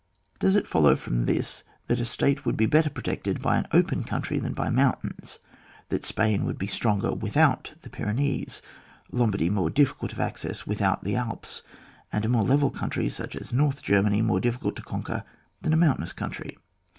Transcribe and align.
Does 0.39 0.55
it 0.55 0.67
follow 0.67 0.95
from 0.95 1.27
this 1.27 1.61
that 1.85 1.99
a 1.99 2.05
state 2.05 2.43
would 2.43 2.57
be 2.57 2.65
better 2.65 2.89
protected 2.89 3.39
by 3.39 3.57
an 3.59 3.67
open 3.71 4.03
country 4.03 4.39
than 4.39 4.53
by 4.53 4.71
mountains, 4.71 5.37
that 5.89 6.03
Spain 6.03 6.43
would 6.43 6.57
be 6.57 6.65
stronger 6.65 7.13
without 7.13 7.73
the 7.83 7.89
Pyrenees; 7.91 8.63
Lombardy 9.11 9.47
more 9.51 9.69
difficult 9.69 10.11
of 10.11 10.19
access 10.19 10.65
with 10.65 10.81
out 10.81 11.03
the 11.03 11.15
Alps, 11.15 11.61
and 12.11 12.25
a 12.25 12.29
level 12.29 12.71
country 12.71 13.09
such 13.09 13.35
as 13.35 13.53
North 13.53 13.83
Germany 13.83 14.23
more 14.23 14.39
difficult 14.41 14.75
to 14.77 14.81
con 14.81 15.03
quer 15.03 15.23
than 15.61 15.71
a 15.71 15.77
mountainous 15.77 16.13
country 16.13 16.57